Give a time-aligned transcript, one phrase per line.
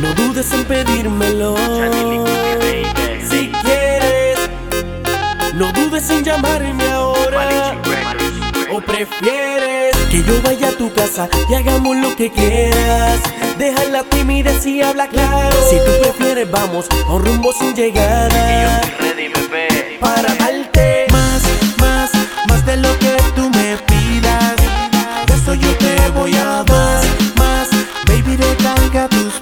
[0.00, 1.56] No dudes en pedírmelo.
[3.28, 4.38] Si quieres,
[5.54, 7.74] no dudes en llamarme ahora.
[8.70, 13.18] O prefieres que yo vaya a tu casa y hagamos lo que quieras.
[13.58, 15.56] Deja la timidez y habla claro.
[15.68, 18.80] Si tú prefieres, vamos a un rumbo sin llegada.
[20.00, 21.42] Para darte Más,
[21.80, 22.10] más,
[22.48, 24.56] más de lo que tú me pidas.
[25.26, 27.04] De eso yo te voy a dar.
[27.36, 27.68] Más,
[28.06, 29.40] baby, recarga tus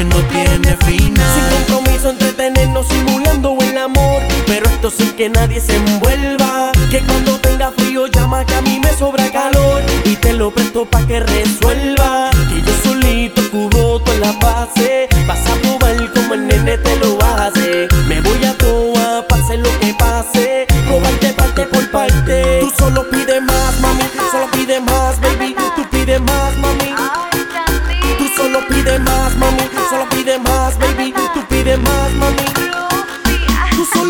[0.00, 1.14] no tiene fin.
[1.14, 4.22] Sin compromiso entretenernos simulando el amor.
[4.46, 6.72] Pero esto sin que nadie se envuelva.
[6.90, 9.82] Que cuando tenga frío llama que a mí me sobra calor.
[10.04, 12.21] Y te lo presto pa' que resuelva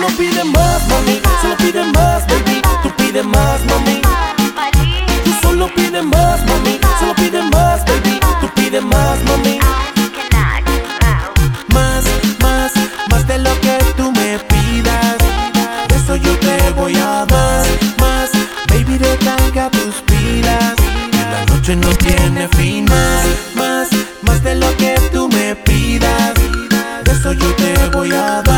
[0.03, 1.21] solo pide más, mami.
[1.41, 2.63] Solo pide más, baby.
[2.83, 4.01] Tú pide más, mami.
[5.25, 6.81] Tú solo pide más, mami.
[6.99, 8.21] Solo pide más, baby.
[8.41, 9.59] Tú pide más, mami.
[11.69, 12.05] Más,
[12.41, 12.73] más,
[13.11, 15.17] más de lo que tú me pidas.
[15.95, 17.67] Eso yo te voy a dar.
[18.01, 18.31] Más,
[18.69, 20.75] baby, recarga tus pilas.
[21.31, 22.87] La noche no tiene fin.
[22.87, 23.89] Más,
[24.25, 26.33] más, de lo que tú me pidas.
[27.07, 28.52] Eso yo te voy a dar.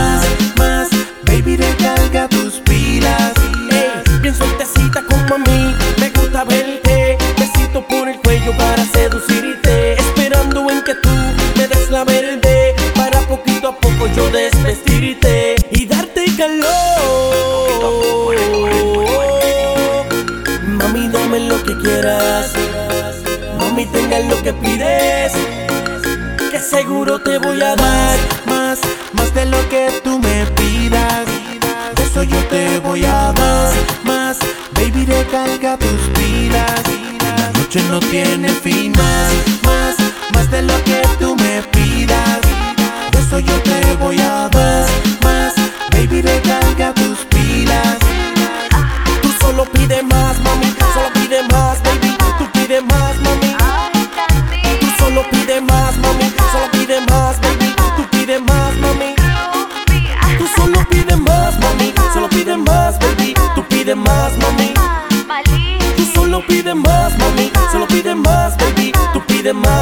[14.09, 18.37] Yo desvestirte y darte calor.
[20.67, 22.53] Mami, dame lo que quieras.
[23.59, 25.33] Mami, tenga lo que pides.
[26.51, 28.19] Que seguro te voy a dar.
[28.47, 28.81] Más,
[29.13, 31.27] más de lo que tú me pidas.
[32.03, 33.73] Eso yo te voy a dar.
[34.05, 34.39] Más,
[34.75, 36.83] baby, recarga tus pilas.
[37.23, 38.93] La noche no tiene fin.
[38.93, 39.33] Más,
[39.65, 39.97] más,
[40.35, 41.03] más de lo que
[43.27, 44.87] eso yo te voy a dar.
[45.23, 45.55] Más,
[45.93, 47.99] baby, recarga tus pilas.
[49.23, 50.75] Tú solo pide más, mami.
[50.95, 52.17] Solo pide más, baby.
[52.39, 53.57] Tú pide más, mami.
[54.81, 56.33] Tú solo pide más, mami.
[56.53, 57.75] Solo pide más, baby.
[57.97, 59.15] Tú pide más, mami.
[60.39, 61.93] Tú solo pide más, mami.
[62.13, 63.35] Solo pide más, baby.
[63.55, 64.75] Tú pide más, mami.
[65.97, 67.51] Tú solo pide más, mami.
[67.73, 68.93] Solo pide más, baby.
[69.13, 69.75] Tú pide más.